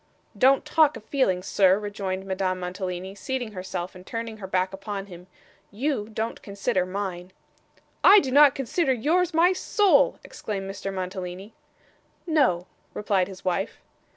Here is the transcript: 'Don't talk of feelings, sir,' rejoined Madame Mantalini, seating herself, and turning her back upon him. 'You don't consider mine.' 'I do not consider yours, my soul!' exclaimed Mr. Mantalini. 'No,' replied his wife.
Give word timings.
'Don't 0.35 0.65
talk 0.65 0.97
of 0.97 1.03
feelings, 1.05 1.45
sir,' 1.45 1.77
rejoined 1.77 2.25
Madame 2.25 2.59
Mantalini, 2.59 3.13
seating 3.13 3.51
herself, 3.51 3.93
and 3.93 4.03
turning 4.03 4.37
her 4.37 4.47
back 4.47 4.73
upon 4.73 5.05
him. 5.05 5.27
'You 5.69 6.09
don't 6.09 6.41
consider 6.41 6.87
mine.' 6.87 7.31
'I 8.03 8.19
do 8.21 8.31
not 8.31 8.55
consider 8.55 8.93
yours, 8.93 9.31
my 9.31 9.53
soul!' 9.53 10.17
exclaimed 10.23 10.67
Mr. 10.67 10.91
Mantalini. 10.91 11.53
'No,' 12.25 12.65
replied 12.95 13.27
his 13.27 13.45
wife. 13.45 13.83